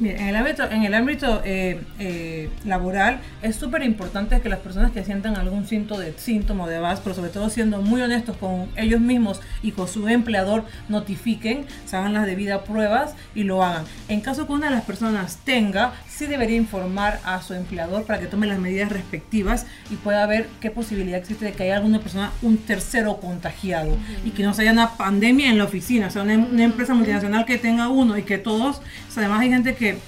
En 0.00 0.28
el 0.28 0.36
ámbito, 0.36 0.64
en 0.70 0.84
el 0.84 0.94
ámbito 0.94 1.42
eh, 1.44 1.80
eh, 1.98 2.48
laboral 2.64 3.20
es 3.42 3.56
súper 3.56 3.82
importante 3.82 4.40
que 4.40 4.48
las 4.48 4.60
personas 4.60 4.92
que 4.92 5.04
sientan 5.04 5.36
algún 5.36 5.66
síntoma 5.66 6.00
de 6.00 6.14
síntoma 6.16 6.68
de 6.68 6.78
VAS, 6.78 7.00
pero 7.00 7.14
sobre 7.14 7.30
todo 7.30 7.50
siendo 7.50 7.82
muy 7.82 8.00
honestos 8.00 8.36
con 8.38 8.68
ellos 8.76 9.00
mismos 9.00 9.40
y 9.62 9.72
con 9.72 9.88
su 9.88 10.08
empleador, 10.08 10.64
notifiquen, 10.88 11.66
se 11.84 11.96
hagan 11.96 12.14
las 12.14 12.24
debidas 12.24 12.62
pruebas 12.62 13.14
y 13.34 13.42
lo 13.42 13.62
hagan. 13.62 13.84
En 14.08 14.20
caso 14.22 14.46
que 14.46 14.52
una 14.52 14.70
de 14.70 14.76
las 14.76 14.84
personas 14.84 15.38
tenga, 15.44 15.92
sí 16.08 16.26
debería 16.26 16.56
informar 16.56 17.20
a 17.24 17.42
su 17.42 17.52
empleador 17.52 18.04
para 18.04 18.20
que 18.20 18.26
tome 18.26 18.46
las 18.46 18.58
medidas 18.58 18.90
respectivas 18.90 19.66
y 19.90 19.96
pueda 19.96 20.26
ver 20.26 20.48
qué 20.60 20.70
posibilidad 20.70 21.18
existe 21.18 21.44
de 21.44 21.52
que 21.52 21.64
haya 21.64 21.76
alguna 21.76 22.00
persona, 22.00 22.30
un 22.42 22.56
tercero 22.56 23.18
contagiado 23.20 23.96
y 24.24 24.30
que 24.30 24.42
no 24.42 24.54
se 24.54 24.62
haya 24.62 24.72
una 24.72 24.96
pandemia 24.96 25.50
en 25.50 25.58
la 25.58 25.64
oficina, 25.64 26.06
o 26.06 26.10
sea, 26.10 26.22
una, 26.22 26.38
una 26.38 26.64
empresa 26.64 26.94
multinacional 26.94 27.44
que 27.44 27.58
tenga 27.58 27.88
uno 27.88 28.16
y 28.16 28.22
que 28.22 28.38
todos, 28.38 28.80
o 29.10 29.12
sea, 29.12 29.24
además 29.24 29.40
hay 29.40 29.48
gente 29.50 29.74
que 29.74 29.98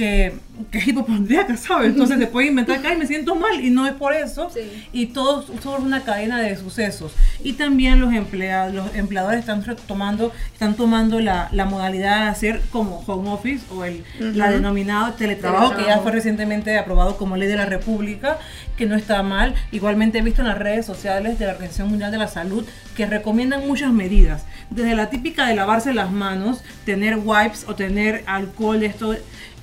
que, 0.00 0.32
que 0.70 0.78
hipocondríaca, 0.90 1.56
¿sabes? 1.58 1.88
Entonces 1.90 2.18
se 2.18 2.26
puede 2.26 2.46
inventar 2.48 2.80
que 2.80 2.88
"Ay, 2.88 2.96
me 2.96 3.06
siento 3.06 3.34
mal 3.34 3.62
y 3.62 3.68
no 3.68 3.86
es 3.86 3.92
por 3.92 4.14
eso. 4.14 4.48
Sí. 4.52 4.60
Y 4.92 5.06
todo 5.06 5.44
somos 5.62 5.80
una 5.80 6.00
cadena 6.04 6.40
de 6.40 6.56
sucesos. 6.56 7.12
Y 7.44 7.52
también 7.54 8.00
los 8.00 8.14
empleados, 8.14 8.74
los 8.74 8.94
empleadores 8.94 9.40
están 9.40 9.62
tomando, 9.86 10.32
están 10.54 10.74
tomando 10.74 11.20
la, 11.20 11.48
la 11.52 11.66
modalidad 11.66 12.24
de 12.24 12.28
hacer 12.30 12.62
como 12.72 13.02
home 13.06 13.28
office 13.30 13.62
o 13.74 13.84
el 13.84 14.02
la 14.18 14.46
Ujú. 14.46 14.54
denominado 14.54 15.12
teletrabajo, 15.14 15.64
que 15.70 15.70
ya 15.70 15.76
Teletrabajo. 15.76 16.02
fue 16.04 16.12
recientemente 16.12 16.78
aprobado 16.78 17.16
como 17.18 17.36
ley 17.36 17.48
de 17.48 17.56
la 17.56 17.66
República, 17.66 18.38
que 18.78 18.86
no 18.86 18.96
está 18.96 19.22
mal. 19.22 19.54
Igualmente 19.70 20.18
he 20.18 20.22
visto 20.22 20.40
en 20.40 20.48
las 20.48 20.58
redes 20.58 20.86
sociales 20.86 21.38
de 21.38 21.44
la 21.46 21.52
Organización 21.52 21.88
Mundial 21.90 22.10
de 22.10 22.18
la 22.18 22.28
Salud 22.28 22.64
que 22.96 23.04
recomiendan 23.06 23.66
muchas 23.66 23.92
medidas. 23.92 24.44
Desde 24.70 24.94
la 24.94 25.10
típica 25.10 25.46
de 25.46 25.54
lavarse 25.56 25.92
las 25.92 26.10
manos, 26.10 26.62
tener 26.86 27.16
wipes 27.22 27.64
o 27.68 27.74
tener 27.74 28.22
alcohol, 28.26 28.82
esto 28.82 29.14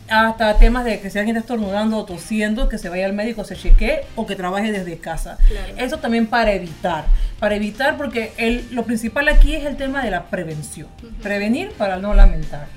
hasta 0.10 0.58
temas 0.58 0.86
de 0.86 1.00
que 1.00 1.10
si 1.10 1.18
alguien 1.20 1.38
está 1.38 1.54
estornudando 1.54 1.98
o 1.98 2.06
tosiendo, 2.06 2.70
que 2.70 2.78
se 2.78 2.90
vaya 2.90 3.06
al 3.06 3.14
médico, 3.14 3.44
se 3.44 3.56
chequee 3.56 4.02
o 4.16 4.26
que 4.26 4.36
trabaje 4.36 4.72
desde 4.72 4.98
casa. 4.98 5.38
Claro. 5.48 5.74
Eso 5.78 5.98
también 5.98 6.28
para 6.28 6.54
evitar. 6.54 7.06
Para 7.40 7.56
evitar 7.56 7.98
porque 7.98 8.32
el, 8.38 8.68
lo 8.72 8.84
principal 8.84 9.28
aquí 9.30 9.56
es 9.56 9.66
el 9.66 9.78
tema 9.78 10.04
de 10.04 10.12
la 10.12 10.26
prevención. 10.26 10.88
Prevenir 11.22 11.72
para 11.72 11.98
no 11.98 12.14
lamentar. 12.14 12.68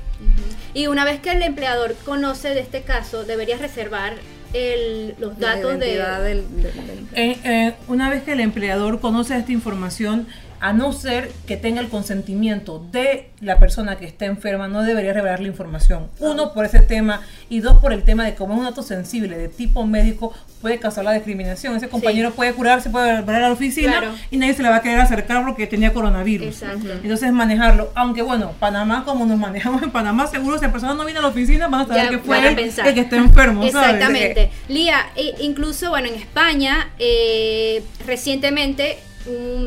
Y 0.75 0.87
una 0.87 1.05
vez 1.05 1.21
que 1.21 1.33
el 1.33 1.43
empleador 1.43 1.95
conoce 2.05 2.51
de 2.51 2.61
este 2.61 2.83
caso, 2.83 3.25
debería 3.25 3.57
reservar 3.57 4.15
el- 4.53 5.15
los 5.19 5.39
La 5.39 5.57
datos 5.57 5.79
de... 5.79 5.87
del, 5.97 6.63
del- 6.63 6.63
del 6.63 6.99
empleado. 6.99 7.07
Eh, 7.15 7.39
eh, 7.45 7.75
una 7.89 8.11
vez 8.11 8.23
que 8.25 8.33
el 8.33 8.41
empleador 8.41 9.01
conoce 9.01 9.37
esta 9.37 9.53
información, 9.53 10.27
a 10.61 10.73
no 10.75 10.93
ser 10.93 11.33
que 11.47 11.57
tenga 11.57 11.81
el 11.81 11.89
consentimiento 11.89 12.85
de 12.93 13.31
la 13.41 13.59
persona 13.59 13.97
que 13.97 14.05
está 14.05 14.27
enferma, 14.27 14.69
no 14.69 14.83
debería 14.83 15.15
revelar 15.15 15.41
la 15.41 15.49
información. 15.49 16.09
Uno, 16.19 16.53
por 16.53 16.67
ese 16.67 16.81
tema, 16.81 17.23
y 17.49 17.61
dos, 17.61 17.79
por 17.81 17.95
el 17.95 18.03
tema 18.03 18.25
de 18.25 18.35
cómo 18.35 18.53
es 18.53 18.59
un 18.59 18.65
dato 18.67 18.83
sensible 18.83 19.39
de 19.39 19.49
tipo 19.49 19.87
médico 19.87 20.35
puede 20.61 20.79
causar 20.79 21.05
la 21.05 21.13
discriminación. 21.13 21.77
Ese 21.77 21.89
compañero 21.89 22.33
puede 22.33 22.53
curarse, 22.53 22.91
puede 22.91 23.21
volver 23.21 23.37
a 23.37 23.41
la 23.41 23.53
oficina 23.53 24.15
y 24.31 24.37
nadie 24.37 24.53
se 24.53 24.63
le 24.63 24.69
va 24.69 24.77
a 24.77 24.83
querer 24.83 25.01
acercar 25.01 25.45
porque 25.45 25.67
tenía 25.67 25.93
coronavirus. 25.93 26.63
Entonces, 27.03 27.33
manejarlo. 27.33 27.91
Aunque 27.95 28.21
bueno, 28.21 28.53
Panamá, 28.61 29.05
como 29.05 29.25
nos 29.25 29.39
manejamos 29.39 29.83
en 29.83 29.91
Panamá, 29.91 30.27
seguro 30.27 30.59
si 30.59 30.67
la 30.67 30.73
persona 30.73 30.93
no 30.95 31.05
viene 31.05 31.21
a 31.21 31.23
la 31.23 31.29
oficina, 31.29 31.69
van 31.69 31.83
a 31.83 31.87
saber 31.87 32.11
que 32.11 32.19
fue 32.19 32.47
el, 32.47 32.57
que 32.57 33.01
está 33.01 33.17
enfermo. 33.17 33.65
Exactamente. 33.65 34.51
Lía, 34.69 35.07
e 35.17 35.37
incluso, 35.41 35.89
bueno, 35.89 36.09
en 36.09 36.15
España, 36.17 36.91
eh, 36.99 37.83
recientemente 38.07 38.99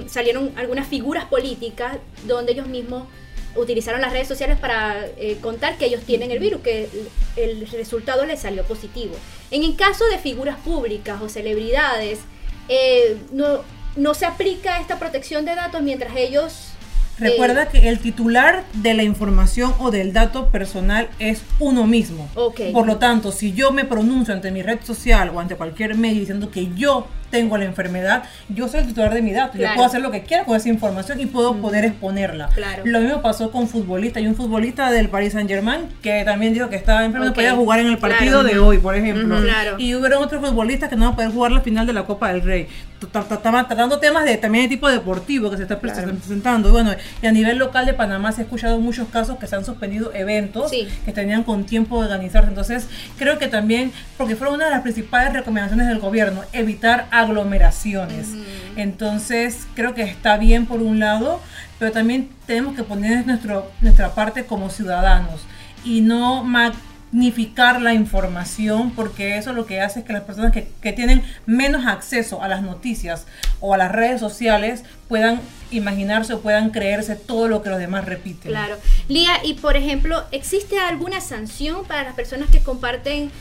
salieron 0.07 0.51
algunas 0.55 0.87
figuras 0.87 1.25
políticas 1.25 1.97
donde 2.25 2.53
ellos 2.53 2.67
mismos 2.67 3.07
utilizaron 3.55 4.01
las 4.01 4.11
redes 4.11 4.27
sociales 4.27 4.57
para 4.59 5.05
eh, 5.17 5.37
contar 5.41 5.77
que 5.77 5.85
ellos 5.85 6.01
tienen 6.01 6.31
el 6.31 6.39
virus, 6.39 6.61
que 6.61 6.89
el, 7.35 7.67
resultado 7.67 8.25
les 8.25 8.41
salió 8.41 8.63
positivo. 8.63 9.15
En 9.51 9.63
el 9.63 9.75
caso 9.75 10.05
de 10.07 10.17
figuras 10.17 10.57
públicas 10.57 11.21
o 11.21 11.29
celebridades, 11.29 12.19
eh, 12.67 13.17
no, 13.31 13.61
no 13.95 14.13
se 14.13 14.25
aplica 14.25 14.79
esta 14.79 14.97
protección 14.97 15.45
de 15.45 15.55
datos 15.55 15.81
mientras 15.81 16.15
ellos 16.15 16.73
Recuerda 17.19 17.69
que 17.69 17.89
el 17.89 17.99
titular 17.99 18.63
de 18.73 18.93
la 18.95 19.03
información 19.03 19.75
o 19.79 19.91
del 19.91 20.13
dato 20.13 20.47
personal 20.49 21.09
es 21.19 21.43
uno 21.59 21.85
mismo. 21.85 22.27
Por 22.33 22.87
lo 22.87 22.97
tanto, 22.97 23.31
si 23.31 23.53
yo 23.53 23.71
me 23.71 23.85
pronuncio 23.85 24.33
ante 24.33 24.51
mi 24.51 24.63
red 24.63 24.79
social 24.83 25.29
o 25.29 25.39
ante 25.39 25.55
cualquier 25.55 25.95
medio 25.95 26.19
diciendo 26.19 26.49
que 26.49 26.73
yo 26.75 27.07
tengo 27.33 27.57
la 27.57 27.65
enfermedad, 27.65 28.25
yo 28.47 28.67
soy 28.67 28.81
el 28.81 28.85
titular 28.85 29.11
de 29.11 29.23
mi 29.23 29.33
dato. 29.33 29.57
Yo 29.57 29.65
puedo 29.73 29.87
hacer 29.87 30.01
lo 30.01 30.11
que 30.11 30.21
quiera 30.21 30.45
con 30.45 30.55
esa 30.55 30.69
información 30.69 31.19
y 31.19 31.25
puedo 31.25 31.55
poder 31.55 31.83
exponerla. 31.83 32.51
Lo 32.83 32.99
mismo 32.99 33.23
pasó 33.23 33.51
con 33.51 33.67
futbolistas. 33.67 34.21
Hay 34.21 34.27
un 34.27 34.35
futbolista 34.35 34.91
del 34.91 35.09
Paris 35.09 35.33
Saint 35.33 35.49
Germain 35.49 35.89
que 36.03 36.23
también 36.25 36.53
dijo 36.53 36.69
que 36.69 36.75
estaba 36.75 37.03
enfermo 37.03 37.25
y 37.25 37.29
no 37.29 37.33
podía 37.33 37.55
jugar 37.55 37.79
en 37.79 37.87
el 37.87 37.97
partido 37.97 38.43
de 38.43 38.59
hoy, 38.59 38.77
por 38.77 38.95
ejemplo. 38.95 39.39
Y 39.79 39.95
hubo 39.95 40.05
otros 40.19 40.47
futbolistas 40.47 40.89
que 40.89 40.95
no 40.95 41.05
van 41.05 41.13
a 41.13 41.15
poder 41.15 41.31
jugar 41.31 41.51
la 41.53 41.61
final 41.61 41.87
de 41.87 41.93
la 41.93 42.03
Copa 42.03 42.31
del 42.31 42.43
Rey. 42.43 42.67
Estaban 43.01 43.67
tratando 43.67 43.99
temas 43.99 44.25
de 44.25 44.37
también 44.37 44.65
de 44.65 44.75
tipo 44.75 44.87
deportivo 44.87 45.49
que 45.49 45.57
se 45.57 45.63
está 45.63 45.79
presentando. 45.79 46.69
Y 46.69 46.71
bueno, 46.71 46.91
y 47.19 47.25
a 47.25 47.31
nivel 47.31 47.57
local 47.57 47.87
de 47.87 47.95
Panamá 47.95 48.31
se 48.31 48.41
ha 48.41 48.43
escuchado 48.43 48.79
muchos 48.79 49.07
casos 49.07 49.39
que 49.39 49.47
se 49.47 49.55
han 49.55 49.65
suspendido 49.65 50.13
eventos 50.13 50.71
que 50.71 51.11
tenían 51.11 51.41
con 51.43 51.65
tiempo 51.65 51.99
de 51.99 52.05
organizarse. 52.05 52.49
Entonces, 52.49 52.87
creo 53.17 53.39
que 53.39 53.47
también, 53.47 53.91
porque 54.17 54.35
fue 54.35 54.49
una 54.49 54.65
de 54.65 54.71
las 54.71 54.81
principales 54.81 55.33
recomendaciones 55.33 55.87
del 55.87 55.97
gobierno, 55.97 56.41
evitar 56.53 57.07
aglomeraciones. 57.23 58.29
Entonces, 58.75 59.67
creo 59.75 59.93
que 59.93 60.03
está 60.03 60.37
bien 60.37 60.65
por 60.65 60.81
un 60.81 60.99
lado, 60.99 61.39
pero 61.79 61.91
también 61.91 62.29
tenemos 62.45 62.75
que 62.75 62.83
poner 62.83 63.25
nuestro, 63.25 63.71
nuestra 63.81 64.15
parte 64.15 64.45
como 64.45 64.69
ciudadanos 64.69 65.41
y 65.83 66.01
no 66.01 66.43
magnificar 66.43 67.81
la 67.81 67.93
información 67.93 68.91
porque 68.91 69.37
eso 69.37 69.53
lo 69.53 69.65
que 69.65 69.81
hace 69.81 69.99
es 69.99 70.05
que 70.05 70.13
las 70.13 70.23
personas 70.23 70.51
que, 70.51 70.69
que, 70.81 70.93
tienen 70.93 71.23
menos 71.45 71.85
acceso 71.85 72.41
a 72.41 72.47
las 72.47 72.61
noticias 72.61 73.25
o 73.59 73.73
a 73.73 73.77
las 73.77 73.91
redes 73.91 74.19
sociales 74.19 74.83
puedan 75.07 75.41
imaginarse 75.71 76.33
o 76.33 76.41
puedan 76.41 76.69
creerse 76.69 77.15
todo 77.15 77.47
lo 77.47 77.61
que 77.61 77.69
los 77.69 77.79
demás 77.79 78.05
repiten. 78.05 78.51
Claro. 78.51 78.77
Lía, 79.07 79.33
y 79.43 79.55
por 79.55 79.75
ejemplo, 79.75 80.23
¿existe 80.31 80.79
alguna 80.79 81.21
sanción 81.21 81.85
para 81.85 82.03
las 82.03 82.13
personas 82.13 82.49
que 82.49 82.61
comparten 82.61 83.31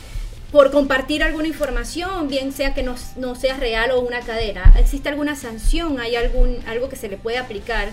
por 0.53 0.69
compartir 0.69 1.23
alguna 1.23 1.47
información, 1.47 2.27
bien 2.27 2.51
sea 2.51 2.75
que 2.75 2.83
no, 2.83 2.95
sea 3.35 3.57
real 3.57 3.89
o 3.89 4.01
una 4.01 4.19
cadena. 4.19 4.71
¿Existe 4.77 5.09
alguna 5.09 5.35
sanción? 5.35 5.99
¿Hay 5.99 6.15
algún 6.15 6.59
algo 6.67 6.89
que 6.89 6.95
se 6.95 7.09
le 7.09 7.17
puede 7.17 7.39
aplicar? 7.39 7.89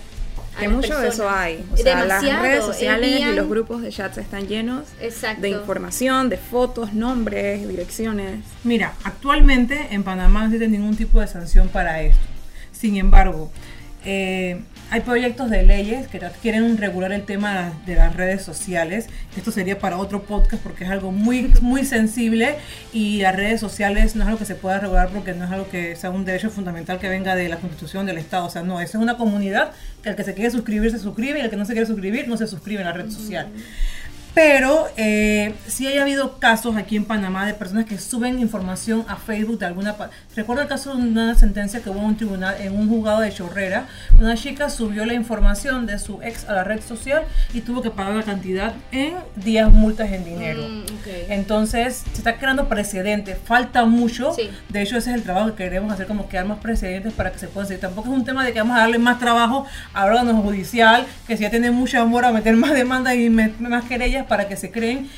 A 0.56 0.60
que 0.60 0.68
mucho 0.68 0.98
de 1.00 1.08
eso 1.08 1.28
hay. 1.28 1.64
O 1.72 1.76
sea, 1.78 2.04
las 2.04 2.22
redes 2.22 2.62
sociales 2.62 3.18
y 3.18 3.34
los 3.34 3.48
grupos 3.48 3.80
de 3.80 3.88
chats 3.88 4.18
están 4.18 4.46
llenos 4.46 4.84
de 5.38 5.48
información, 5.48 6.28
de 6.28 6.36
fotos, 6.36 6.92
nombres, 6.92 7.66
direcciones. 7.66 8.44
Mira, 8.62 8.92
actualmente 9.04 9.88
en 9.92 10.04
Panamá 10.04 10.40
no 10.40 10.46
existe 10.46 10.68
ningún 10.68 10.96
tipo 10.96 11.18
de 11.18 11.28
sanción 11.28 11.68
para 11.68 12.02
esto. 12.02 12.20
Sin 12.72 12.98
embargo, 12.98 13.50
eh, 14.04 14.60
hay 14.90 15.02
proyectos 15.02 15.50
de 15.50 15.62
leyes 15.62 16.08
que 16.08 16.20
quieren 16.42 16.76
regular 16.76 17.12
el 17.12 17.22
tema 17.22 17.72
de 17.86 17.94
las 17.94 18.14
redes 18.14 18.42
sociales. 18.42 19.06
Esto 19.36 19.52
sería 19.52 19.78
para 19.78 19.96
otro 19.98 20.24
podcast 20.24 20.60
porque 20.62 20.82
es 20.82 20.90
algo 20.90 21.12
muy, 21.12 21.52
muy 21.60 21.84
sensible 21.84 22.56
y 22.92 23.22
las 23.22 23.36
redes 23.36 23.60
sociales 23.60 24.16
no 24.16 24.22
es 24.22 24.26
algo 24.26 24.40
que 24.40 24.46
se 24.46 24.56
pueda 24.56 24.80
regular 24.80 25.08
porque 25.10 25.32
no 25.32 25.44
es 25.44 25.50
algo 25.52 25.68
que 25.68 25.94
sea 25.94 26.10
un 26.10 26.24
derecho 26.24 26.50
fundamental 26.50 26.98
que 26.98 27.08
venga 27.08 27.36
de 27.36 27.48
la 27.48 27.58
constitución 27.58 28.04
del 28.04 28.18
Estado. 28.18 28.46
O 28.46 28.50
sea, 28.50 28.62
no, 28.62 28.80
eso 28.80 28.98
es 28.98 29.02
una 29.02 29.16
comunidad 29.16 29.70
que 30.02 30.08
el 30.08 30.16
que 30.16 30.24
se 30.24 30.34
quiere 30.34 30.50
suscribir 30.50 30.90
se 30.90 30.98
suscribe 30.98 31.38
y 31.38 31.42
el 31.42 31.50
que 31.50 31.56
no 31.56 31.64
se 31.64 31.72
quiere 31.72 31.86
suscribir 31.86 32.26
no 32.26 32.36
se 32.36 32.48
suscribe 32.48 32.80
en 32.80 32.86
la 32.86 32.92
red 32.92 33.10
social. 33.10 33.48
Pero 34.34 34.86
eh, 34.96 35.54
sí 35.66 35.86
haya 35.86 36.02
habido 36.02 36.38
casos 36.38 36.76
aquí 36.76 36.96
en 36.96 37.04
Panamá 37.04 37.46
de 37.46 37.54
personas 37.54 37.84
que 37.84 37.98
suben 37.98 38.38
información 38.38 39.04
a 39.08 39.16
Facebook 39.16 39.58
de 39.58 39.66
alguna... 39.66 39.96
Recuerdo 40.36 40.62
el 40.62 40.68
caso 40.68 40.94
de 40.94 41.02
una 41.02 41.34
sentencia 41.34 41.80
que 41.80 41.90
hubo 41.90 41.98
en 41.98 42.04
un 42.04 42.16
tribunal, 42.16 42.56
en 42.60 42.76
un 42.76 42.88
juzgado 42.88 43.20
de 43.20 43.32
Chorrera. 43.32 43.86
Una 44.18 44.36
chica 44.36 44.70
subió 44.70 45.04
la 45.04 45.14
información 45.14 45.86
de 45.86 45.98
su 45.98 46.22
ex 46.22 46.48
a 46.48 46.52
la 46.52 46.64
red 46.64 46.80
social 46.80 47.24
y 47.52 47.62
tuvo 47.62 47.82
que 47.82 47.90
pagar 47.90 48.14
la 48.14 48.22
cantidad 48.22 48.74
en 48.92 49.14
10 49.36 49.70
multas 49.70 50.12
en 50.12 50.24
dinero. 50.24 50.62
Mm, 50.62 50.84
Entonces 51.28 52.04
se 52.12 52.18
está 52.18 52.36
creando 52.38 52.68
precedentes. 52.68 53.36
Falta 53.44 53.84
mucho. 53.84 54.34
De 54.68 54.82
hecho, 54.82 54.96
ese 54.96 55.10
es 55.10 55.16
el 55.16 55.22
trabajo 55.22 55.50
que 55.50 55.64
queremos 55.64 55.92
hacer, 55.92 56.06
como 56.06 56.26
crear 56.26 56.44
más 56.44 56.58
precedentes 56.58 57.12
para 57.12 57.32
que 57.32 57.38
se 57.38 57.48
pueda 57.48 57.66
seguir. 57.66 57.80
Tampoco 57.80 58.08
es 58.08 58.14
un 58.14 58.24
tema 58.24 58.44
de 58.44 58.52
que 58.52 58.60
vamos 58.60 58.76
a 58.76 58.80
darle 58.80 58.98
más 58.98 59.18
trabajo 59.18 59.66
a 59.92 60.04
órgano 60.04 60.40
judicial, 60.40 61.06
que 61.26 61.36
si 61.36 61.42
ya 61.42 61.50
tiene 61.50 61.70
mucho 61.72 62.00
amor 62.00 62.24
a 62.24 62.32
meter 62.32 62.56
más 62.56 62.72
demandas 62.72 63.16
y 63.16 63.28
más 63.28 63.84
querellas 63.84 64.19
para 64.24 64.48
que 64.48 64.56
se 64.56 64.70
creen, 64.70 65.08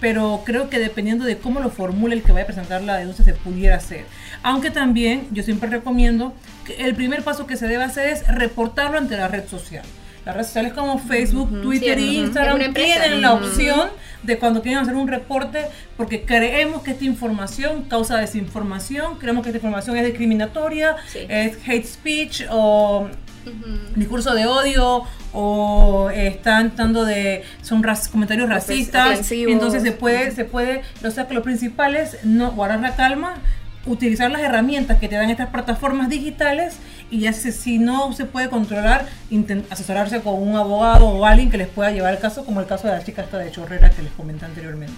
pero, 0.00 0.42
creo 0.44 0.70
que 0.70 0.78
dependiendo 0.78 1.24
de 1.24 1.38
cómo 1.38 1.60
lo 1.60 1.70
formule 1.70 2.14
el 2.14 2.22
que 2.22 2.32
vaya 2.32 2.44
a 2.44 2.46
presentar 2.46 2.82
la 2.82 2.96
denuncia 2.96 3.24
se 3.24 3.34
pudiera 3.34 3.76
hacer. 3.76 4.04
Aunque 4.42 4.70
también 4.70 5.28
yo 5.32 5.42
siempre 5.42 5.68
recomiendo 5.68 6.34
que 6.66 6.84
el 6.84 6.94
primer 6.94 7.22
paso 7.22 7.46
que 7.46 7.56
se 7.56 7.66
debe 7.66 7.84
hacer 7.84 8.08
es 8.08 8.26
reportarlo 8.26 8.98
ante 8.98 9.16
la 9.16 9.28
red 9.28 9.46
social. 9.48 9.84
Las 10.24 10.36
redes 10.36 10.48
sociales 10.48 10.72
como 10.72 10.98
Facebook, 10.98 11.62
Twitter 11.62 11.98
e 11.98 12.02
Instagram 12.02 12.72
tienen 12.72 13.20
la 13.20 13.32
opción 13.34 13.88
de 14.22 14.38
cuando 14.38 14.62
quieren 14.62 14.80
hacer 14.80 14.94
un 14.94 15.08
reporte 15.08 15.66
porque 15.96 16.22
creemos 16.22 16.82
que 16.82 16.92
esta 16.92 17.04
información 17.04 17.82
causa 17.88 18.18
desinformación, 18.18 19.18
creemos 19.18 19.42
que 19.42 19.48
esta 19.48 19.58
información 19.58 19.96
es 19.96 20.06
discriminatoria, 20.06 20.94
es 21.28 21.58
hate 21.66 21.86
speech 21.86 22.44
o 22.50 23.08
discurso 23.96 24.34
de 24.34 24.46
odio 24.46 25.04
o 25.32 26.10
están 26.10 26.72
dando 26.76 27.04
de 27.04 27.42
son 27.62 27.82
comentarios 28.10 28.48
racistas 28.48 29.30
entonces 29.30 29.82
se 29.82 29.92
puede 29.92 30.30
se 30.30 30.44
puede 30.44 30.82
o 31.04 31.10
sea 31.10 31.26
que 31.26 31.34
lo 31.34 31.42
principal 31.42 31.96
es 31.96 32.24
no 32.24 32.52
guardar 32.52 32.80
la 32.80 32.94
calma 32.96 33.34
utilizar 33.86 34.30
las 34.30 34.42
herramientas 34.42 34.98
que 34.98 35.08
te 35.08 35.16
dan 35.16 35.30
estas 35.30 35.48
plataformas 35.48 36.08
digitales 36.08 36.76
y 37.10 37.20
ya 37.20 37.32
si, 37.32 37.50
si 37.52 37.78
no 37.78 38.12
se 38.12 38.24
puede 38.24 38.48
controlar 38.48 39.06
asesorarse 39.70 40.20
con 40.20 40.34
un 40.34 40.56
abogado 40.56 41.08
o 41.08 41.26
alguien 41.26 41.50
que 41.50 41.58
les 41.58 41.68
pueda 41.68 41.90
llevar 41.90 42.14
el 42.14 42.20
caso 42.20 42.44
como 42.44 42.60
el 42.60 42.66
caso 42.66 42.86
de 42.86 42.94
la 42.94 43.04
chica 43.04 43.22
esta 43.22 43.38
de 43.38 43.50
Chorrera 43.50 43.90
que 43.90 44.02
les 44.02 44.12
comenté 44.12 44.44
anteriormente. 44.44 44.94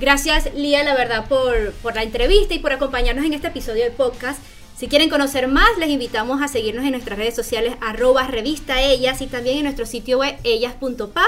Gracias 0.00 0.54
Lía, 0.54 0.84
la 0.84 0.94
verdad, 0.94 1.26
por, 1.26 1.72
por 1.82 1.94
la 1.94 2.02
entrevista 2.02 2.54
y 2.54 2.58
por 2.58 2.72
acompañarnos 2.72 3.24
en 3.24 3.32
este 3.32 3.48
episodio 3.48 3.84
de 3.84 3.90
podcast. 3.90 4.40
Si 4.78 4.86
quieren 4.86 5.10
conocer 5.10 5.48
más, 5.48 5.76
les 5.80 5.88
invitamos 5.88 6.40
a 6.40 6.46
seguirnos 6.46 6.84
en 6.84 6.92
nuestras 6.92 7.18
redes 7.18 7.34
sociales 7.34 7.74
arroba 7.80 8.28
revista 8.28 8.80
ellas 8.80 9.20
y 9.20 9.26
también 9.26 9.56
en 9.56 9.64
nuestro 9.64 9.86
sitio 9.86 10.18
web 10.18 10.36
ellas.pa. 10.44 11.24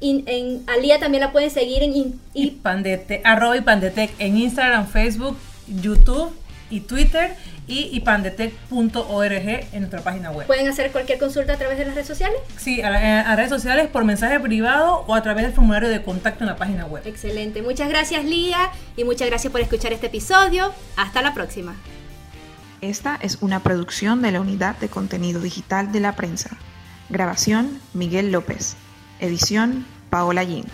Y 0.00 0.24
en 0.26 0.64
Alía 0.66 0.98
también 0.98 1.20
la 1.20 1.30
pueden 1.30 1.50
seguir 1.50 1.84
en 1.84 2.18
y, 2.34 2.50
pandete, 2.50 3.20
arroba 3.22 3.54
Pandetec 3.62 4.10
en 4.18 4.36
Instagram, 4.38 4.88
Facebook, 4.88 5.36
YouTube 5.68 6.32
y 6.70 6.80
Twitter 6.80 7.36
y 7.68 7.96
ipandetec.org 7.96 9.32
en 9.32 9.78
nuestra 9.78 10.00
página 10.00 10.32
web. 10.32 10.48
¿Pueden 10.48 10.66
hacer 10.66 10.90
cualquier 10.90 11.20
consulta 11.20 11.52
a 11.52 11.56
través 11.56 11.78
de 11.78 11.84
las 11.84 11.94
redes 11.94 12.08
sociales? 12.08 12.38
Sí, 12.56 12.82
a, 12.82 13.30
a, 13.30 13.36
redes 13.36 13.50
sociales 13.50 13.86
por 13.86 14.04
mensaje 14.04 14.40
privado 14.40 15.04
o 15.06 15.14
a 15.14 15.22
través 15.22 15.44
del 15.44 15.52
formulario 15.52 15.88
de 15.88 16.02
contacto 16.02 16.42
en 16.42 16.50
la 16.50 16.56
página 16.56 16.86
web. 16.86 17.04
Excelente. 17.06 17.62
Muchas 17.62 17.88
gracias 17.88 18.24
Lía 18.24 18.70
y 18.96 19.04
muchas 19.04 19.28
gracias 19.28 19.52
por 19.52 19.60
escuchar 19.60 19.92
este 19.92 20.08
episodio. 20.08 20.72
Hasta 20.96 21.22
la 21.22 21.32
próxima. 21.32 21.76
Esta 22.80 23.16
es 23.16 23.38
una 23.40 23.60
producción 23.60 24.22
de 24.22 24.30
la 24.30 24.40
Unidad 24.40 24.76
de 24.78 24.88
Contenido 24.88 25.40
Digital 25.40 25.90
de 25.90 25.98
la 25.98 26.14
Prensa. 26.14 26.56
Grabación, 27.08 27.80
Miguel 27.92 28.30
López. 28.30 28.76
Edición, 29.18 29.84
Paola 30.10 30.44
Yin. 30.44 30.64